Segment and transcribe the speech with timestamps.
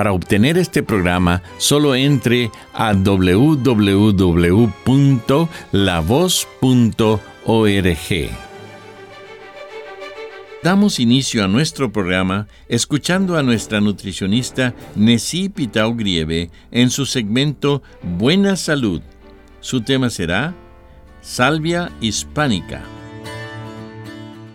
[0.00, 3.90] Para obtener este programa, solo entre a www.lavoz.org.
[10.62, 17.82] Damos inicio a nuestro programa escuchando a nuestra nutricionista Nessie Pitao Grieve en su segmento
[18.02, 19.02] Buena Salud.
[19.60, 20.54] Su tema será
[21.20, 22.80] Salvia hispánica.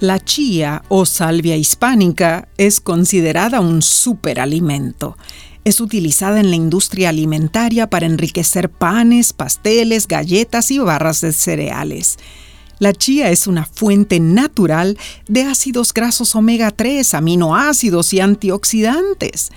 [0.00, 5.18] La chía o salvia hispánica es considerada un superalimento.
[5.66, 12.18] Es utilizada en la industria alimentaria para enriquecer panes, pasteles, galletas y barras de cereales.
[12.78, 14.96] La chía es una fuente natural
[15.28, 19.50] de ácidos grasos omega 3, aminoácidos y antioxidantes.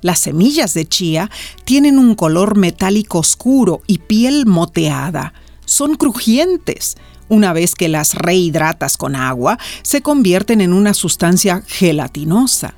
[0.00, 1.30] Las semillas de chía
[1.66, 5.34] tienen un color metálico oscuro y piel moteada.
[5.70, 6.96] Son crujientes
[7.28, 12.74] una vez que las rehidratas con agua, se convierten en una sustancia gelatinosa.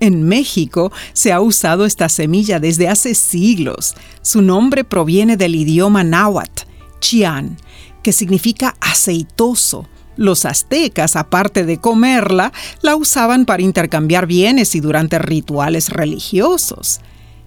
[0.00, 3.94] En México se ha usado esta semilla desde hace siglos.
[4.20, 6.64] Su nombre proviene del idioma náhuatl,
[6.98, 7.56] chian,
[8.02, 9.86] que significa aceitoso.
[10.16, 17.00] Los aztecas, aparte de comerla, la usaban para intercambiar bienes y durante rituales religiosos.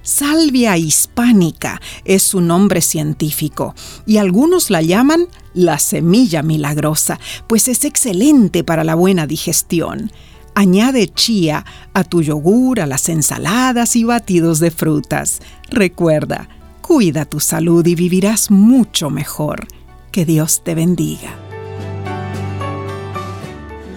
[0.05, 3.73] Salvia hispánica es su nombre científico
[4.05, 10.11] y algunos la llaman la semilla milagrosa, pues es excelente para la buena digestión.
[10.53, 11.65] Añade chía
[11.95, 15.39] a tu yogur, a las ensaladas y batidos de frutas.
[15.71, 16.49] Recuerda,
[16.81, 19.67] cuida tu salud y vivirás mucho mejor.
[20.11, 21.33] Que Dios te bendiga.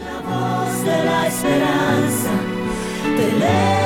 [0.02, 2.30] La voz de la esperanza
[3.04, 3.77] te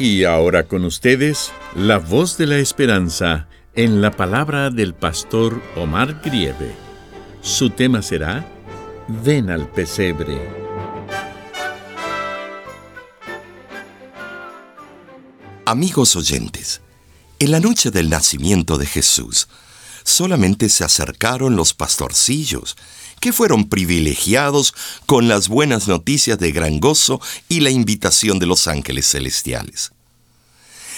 [0.00, 6.22] Y ahora con ustedes, la voz de la esperanza en la palabra del pastor Omar
[6.24, 6.74] Grieve.
[7.42, 8.50] Su tema será
[9.08, 10.40] Ven al pesebre.
[15.66, 16.80] Amigos oyentes,
[17.38, 19.48] en la noche del nacimiento de Jesús,
[20.02, 22.74] solamente se acercaron los pastorcillos,
[23.20, 24.74] que fueron privilegiados
[25.06, 29.92] con las buenas noticias de gran gozo y la invitación de los ángeles celestiales.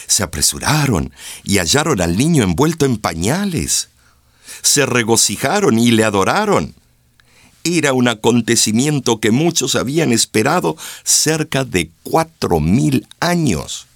[0.07, 1.13] Se apresuraron
[1.43, 3.89] y hallaron al niño envuelto en pañales.
[4.63, 6.75] Se regocijaron y le adoraron.
[7.65, 13.87] Era un acontecimiento que muchos habían esperado cerca de cuatro mil años.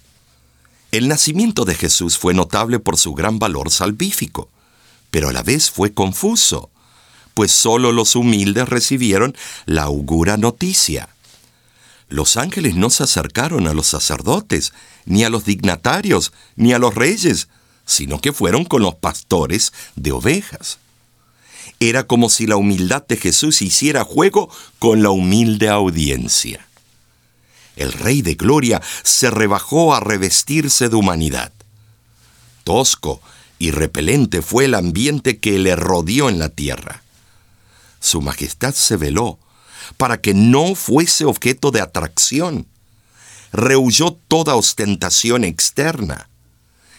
[0.93, 4.49] El nacimiento de Jesús fue notable por su gran valor salvífico,
[5.11, 6.71] pero a la vez fue confuso
[7.37, 9.37] pues solo los humildes recibieron
[9.67, 11.11] la augura noticia.
[12.09, 14.73] Los ángeles no se acercaron a los sacerdotes,
[15.05, 17.49] ni a los dignatarios, ni a los reyes,
[17.85, 20.79] sino que fueron con los pastores de ovejas.
[21.79, 24.49] Era como si la humildad de Jesús hiciera juego
[24.79, 26.67] con la humilde audiencia.
[27.77, 31.53] El Rey de Gloria se rebajó a revestirse de humanidad.
[32.65, 33.21] Tosco
[33.59, 37.03] y repelente fue el ambiente que le rodeó en la tierra
[38.07, 39.39] su majestad se veló
[39.97, 42.67] para que no fuese objeto de atracción.
[43.53, 46.29] Rehuyó toda ostentación externa.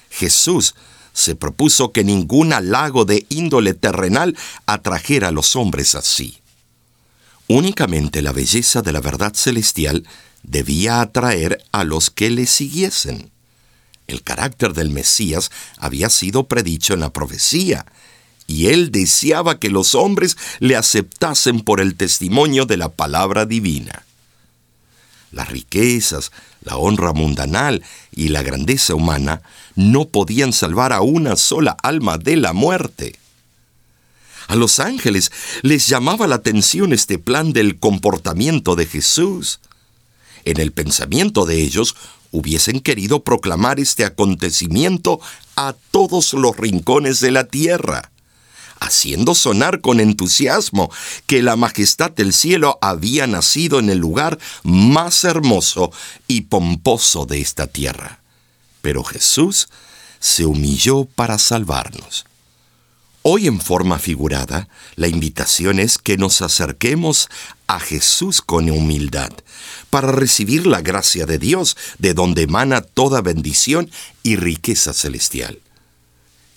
[0.10, 0.76] Jesús
[1.14, 6.40] se propuso que ningún halago de índole terrenal atrajera a los hombres así.
[7.48, 10.08] Únicamente la belleza de la verdad celestial
[10.44, 13.32] debía atraer a los que le siguiesen.
[14.08, 17.86] El carácter del Mesías había sido predicho en la profecía
[18.48, 24.06] y él deseaba que los hombres le aceptasen por el testimonio de la palabra divina.
[25.32, 26.32] Las riquezas,
[26.64, 27.84] la honra mundanal
[28.16, 29.42] y la grandeza humana
[29.76, 33.20] no podían salvar a una sola alma de la muerte.
[34.48, 39.60] A los ángeles les llamaba la atención este plan del comportamiento de Jesús.
[40.46, 41.96] En el pensamiento de ellos,
[42.32, 45.20] hubiesen querido proclamar este acontecimiento
[45.58, 48.12] a todos los rincones de la tierra,
[48.80, 50.92] haciendo sonar con entusiasmo
[51.26, 55.92] que la majestad del cielo había nacido en el lugar más hermoso
[56.28, 58.20] y pomposo de esta tierra.
[58.82, 59.70] Pero Jesús
[60.20, 62.26] se humilló para salvarnos.
[63.30, 67.28] Hoy en forma figurada, la invitación es que nos acerquemos
[67.68, 69.32] a Jesús con humildad,
[69.90, 73.92] para recibir la gracia de Dios, de donde emana toda bendición
[74.24, 75.60] y riqueza celestial.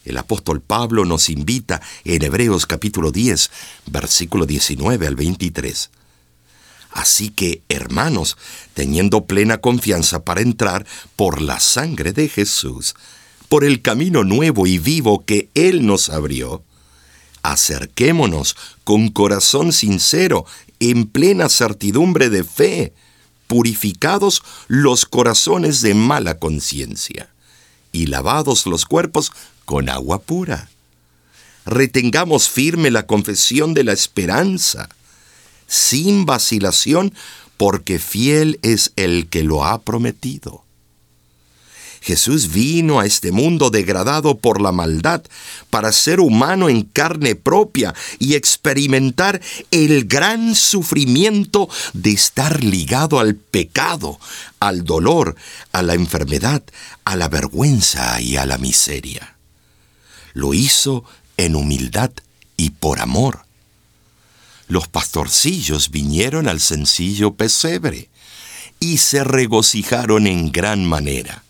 [0.04, 3.50] El apóstol Pablo nos invita en Hebreos capítulo 10,
[3.86, 5.90] versículo 19 al 23.
[6.92, 8.36] Así que, hermanos,
[8.74, 10.86] teniendo plena confianza para entrar
[11.16, 12.94] por la sangre de Jesús,
[13.48, 16.64] por el camino nuevo y vivo que Él nos abrió,
[17.42, 20.46] acerquémonos con corazón sincero,
[20.80, 22.94] en plena certidumbre de fe,
[23.46, 27.28] purificados los corazones de mala conciencia
[27.92, 29.32] y lavados los cuerpos
[29.64, 30.68] con agua pura.
[31.66, 34.88] Retengamos firme la confesión de la esperanza,
[35.66, 37.14] sin vacilación,
[37.56, 40.64] porque fiel es el que lo ha prometido.
[42.00, 45.22] Jesús vino a este mundo degradado por la maldad
[45.68, 53.34] para ser humano en carne propia y experimentar el gran sufrimiento de estar ligado al
[53.34, 54.18] pecado,
[54.60, 55.36] al dolor,
[55.72, 56.62] a la enfermedad,
[57.04, 59.36] a la vergüenza y a la miseria.
[60.32, 61.04] Lo hizo
[61.36, 62.12] en humildad
[62.56, 63.44] y por amor.
[64.68, 68.08] Los pastorcillos vinieron al sencillo pesebre
[68.78, 71.42] y se regocijaron en gran manera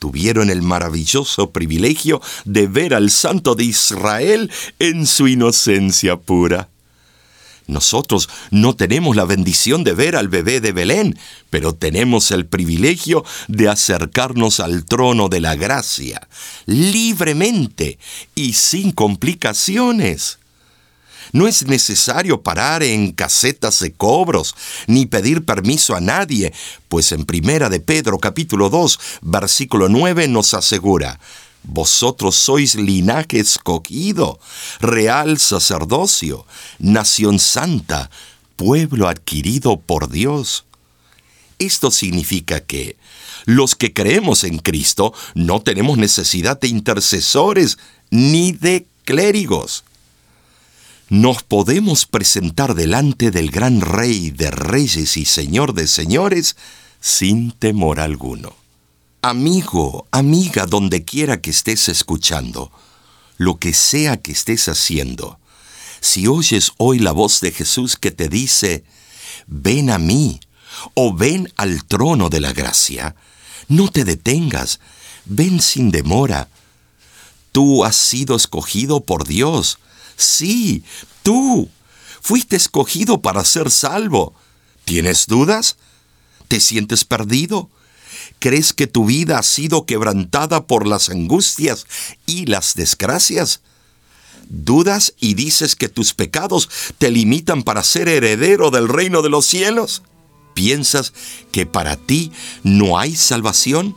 [0.00, 4.50] tuvieron el maravilloso privilegio de ver al Santo de Israel
[4.80, 6.68] en su inocencia pura.
[7.68, 11.16] Nosotros no tenemos la bendición de ver al bebé de Belén,
[11.50, 16.26] pero tenemos el privilegio de acercarnos al trono de la gracia,
[16.66, 17.98] libremente
[18.34, 20.39] y sin complicaciones.
[21.32, 24.54] No es necesario parar en casetas de cobros,
[24.86, 26.52] ni pedir permiso a nadie,
[26.88, 31.20] pues en Primera de Pedro capítulo 2, versículo 9 nos asegura,
[31.62, 34.40] vosotros sois linaje escogido,
[34.80, 36.46] real sacerdocio,
[36.78, 38.10] nación santa,
[38.56, 40.64] pueblo adquirido por Dios.
[41.58, 42.96] Esto significa que
[43.44, 47.78] los que creemos en Cristo no tenemos necesidad de intercesores
[48.10, 49.84] ni de clérigos
[51.10, 56.56] nos podemos presentar delante del gran Rey de Reyes y Señor de Señores
[57.00, 58.54] sin temor alguno.
[59.20, 62.70] Amigo, amiga, donde quiera que estés escuchando,
[63.38, 65.40] lo que sea que estés haciendo,
[66.00, 68.84] si oyes hoy la voz de Jesús que te dice,
[69.48, 70.38] ven a mí,
[70.94, 73.16] o ven al trono de la gracia,
[73.66, 74.78] no te detengas,
[75.24, 76.48] ven sin demora.
[77.50, 79.80] Tú has sido escogido por Dios,
[80.20, 80.84] Sí,
[81.22, 81.70] tú.
[82.20, 84.34] Fuiste escogido para ser salvo.
[84.84, 85.76] ¿Tienes dudas?
[86.48, 87.70] ¿Te sientes perdido?
[88.38, 91.86] ¿Crees que tu vida ha sido quebrantada por las angustias
[92.26, 93.62] y las desgracias?
[94.50, 99.46] ¿Dudas y dices que tus pecados te limitan para ser heredero del reino de los
[99.46, 100.02] cielos?
[100.54, 101.14] ¿Piensas
[101.52, 103.96] que para ti no hay salvación?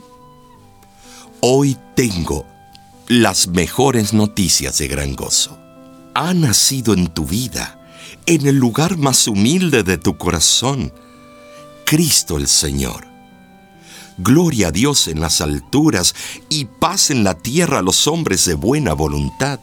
[1.40, 2.46] Hoy tengo
[3.08, 5.63] las mejores noticias de gran gozo
[6.14, 7.78] ha nacido en tu vida,
[8.26, 10.92] en el lugar más humilde de tu corazón,
[11.84, 13.06] Cristo el Señor.
[14.16, 16.14] Gloria a Dios en las alturas
[16.48, 19.58] y paz en la tierra a los hombres de buena voluntad.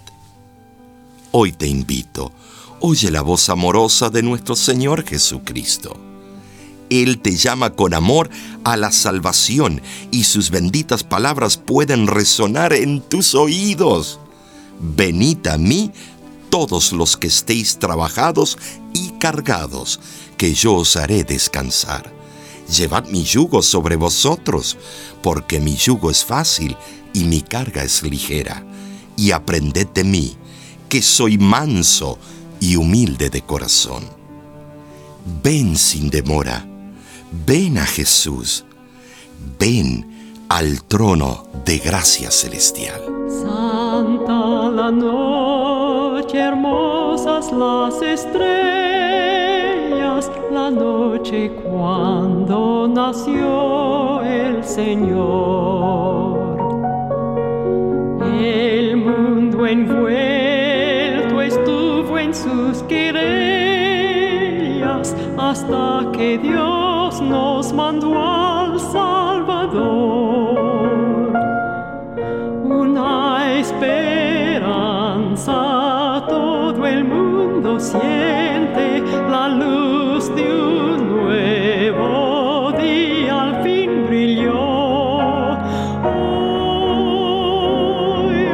[1.31, 2.33] Hoy te invito,
[2.81, 5.97] oye la voz amorosa de nuestro Señor Jesucristo.
[6.89, 8.29] Él te llama con amor
[8.65, 9.81] a la salvación
[10.11, 14.19] y sus benditas palabras pueden resonar en tus oídos.
[14.81, 15.91] Venid a mí
[16.51, 18.59] todos los que estéis trabajados
[18.93, 19.99] y cargados,
[20.37, 22.13] que yo os haré descansar.
[22.77, 24.77] Llevad mi yugo sobre vosotros,
[25.23, 26.77] porque mi yugo es fácil
[27.13, 28.63] y mi carga es ligera.
[29.17, 30.37] Y aprended de mí,
[30.87, 32.19] que soy manso
[32.59, 34.03] y humilde de corazón.
[35.43, 36.65] Ven sin demora,
[37.45, 38.65] ven a Jesús,
[39.57, 43.01] ven al trono de gracia celestial.
[43.29, 45.40] Santa la noche,
[46.37, 48.41] hermosas las estrellas,
[50.51, 56.39] la noche cuando nació el Señor.
[58.41, 63.21] El mundo envuelto estuvo en sus querellas
[65.37, 68.40] hasta que Dios nos mandó al
[77.91, 85.57] siente la luz de un nuevo día al fin brilló.
[86.03, 88.45] Hoy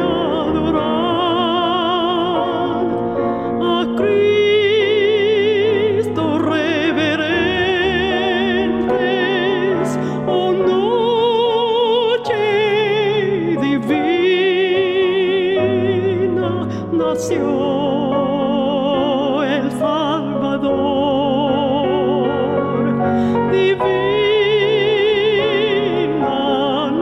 [3.62, 7.58] a Cristo reverentes,
[10.26, 12.34] oh noche
[13.60, 14.48] divina,
[16.90, 18.07] nació
[19.58, 21.18] el Salvador.
[23.50, 24.10] Divina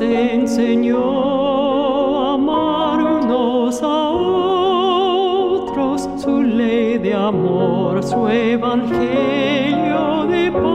[0.01, 1.56] el Señor
[3.67, 4.11] a
[4.79, 10.71] otros, su ley de amor, su evangelio de paz.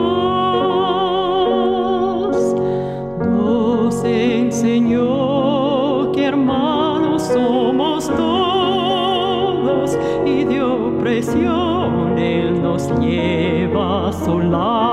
[3.27, 5.03] Nos enseñó
[6.13, 9.97] que hermanos somos todos
[10.27, 14.92] y de opresión Él nos lleva a solas.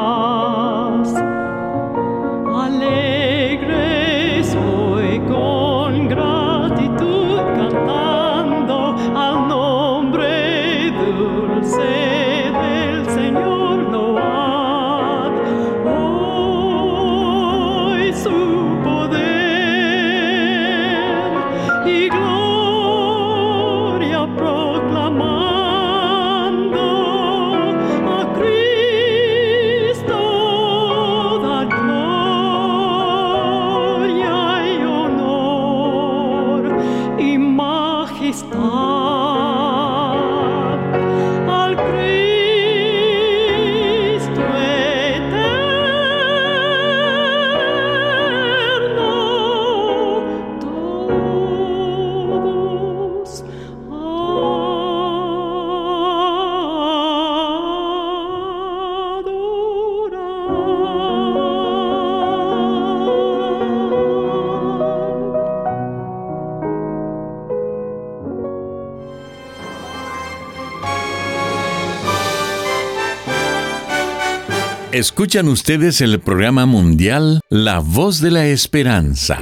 [74.99, 79.37] Escuchan ustedes el programa mundial La Voz de la Esperanza.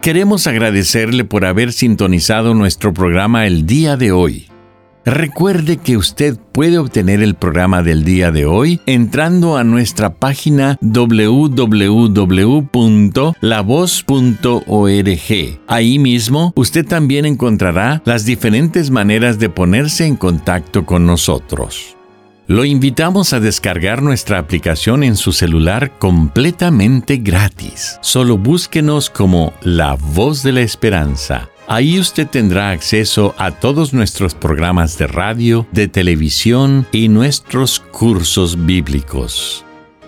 [0.00, 4.48] Queremos agradecerle por haber sintonizado nuestro programa el día de hoy.
[5.04, 10.78] Recuerde que usted puede obtener el programa del día de hoy entrando a nuestra página
[10.80, 11.60] www.lavoz.org.
[15.66, 21.96] Ahí mismo usted también encontrará las diferentes maneras de ponerse en contacto con nosotros.
[22.48, 27.98] Lo invitamos a descargar nuestra aplicación en su celular completamente gratis.
[28.00, 31.48] Solo búsquenos como La Voz de la Esperanza.
[31.68, 38.66] Ahí usted tendrá acceso a todos nuestros programas de radio, de televisión y nuestros cursos
[38.66, 39.64] bíblicos.